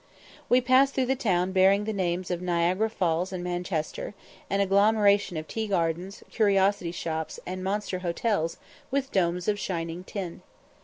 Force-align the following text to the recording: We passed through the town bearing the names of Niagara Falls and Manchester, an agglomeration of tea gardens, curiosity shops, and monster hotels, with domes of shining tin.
We 0.49 0.61
passed 0.61 0.95
through 0.95 1.05
the 1.05 1.15
town 1.15 1.51
bearing 1.51 1.83
the 1.83 1.93
names 1.93 2.31
of 2.31 2.41
Niagara 2.41 2.89
Falls 2.89 3.31
and 3.31 3.43
Manchester, 3.43 4.15
an 4.49 4.59
agglomeration 4.59 5.37
of 5.37 5.47
tea 5.47 5.67
gardens, 5.67 6.23
curiosity 6.31 6.91
shops, 6.91 7.39
and 7.45 7.63
monster 7.63 7.99
hotels, 7.99 8.57
with 8.89 9.11
domes 9.11 9.47
of 9.47 9.59
shining 9.59 10.03
tin. 10.03 10.41